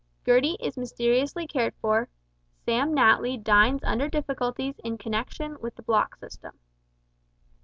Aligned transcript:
GERTIE 0.25 0.57
IS 0.59 0.77
MYSTERIOUSLY 0.77 1.45
CARED 1.45 1.75
FOR 1.75 2.09
SAM 2.65 2.91
NATLY 2.95 3.37
DINES 3.37 3.83
UNDER 3.83 4.09
DIFFICULTIES 4.09 4.79
IN 4.83 4.97
CONNEXION 4.97 5.57
WITH 5.61 5.75
THE 5.75 5.83
BLOCK 5.83 6.15
SYSTEM. 6.15 6.57